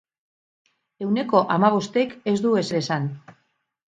Ehuneko 1.05 1.41
hamabostek 1.55 2.15
ez 2.31 2.33
du 2.47 2.55
ezer 2.63 2.81
esan. 2.81 3.07